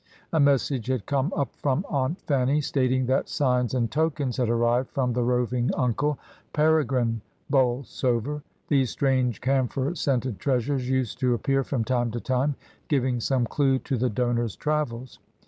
A 0.33 0.39
mes 0.39 0.63
sage 0.63 0.87
had 0.87 1.05
come 1.05 1.31
up 1.35 1.55
from 1.57 1.85
Aimt 1.93 2.19
Fanny, 2.21 2.59
stating 2.59 3.05
that 3.05 3.29
signs 3.29 3.75
and 3.75 3.91
tokens 3.91 4.37
had 4.37 4.49
arrived 4.49 4.89
from 4.89 5.13
the 5.13 5.21
roving 5.21 5.69
uncle, 5.75 6.17
Peregrine 6.53 7.21
Bolsover. 7.51 8.41
These 8.67 8.89
strange 8.89 9.41
camphor 9.41 9.93
scented 9.93 10.39
treasures 10.39 10.89
used 10.89 11.19
to 11.19 11.35
appear 11.35 11.63
from 11.63 11.83
time 11.83 12.09
to 12.13 12.19
time, 12.19 12.55
giving 12.87 13.19
some 13.19 13.45
clue 13.45 13.77
to 13.77 13.95
the 13.95 14.09
donor's 14.09 14.55
travels. 14.55 15.19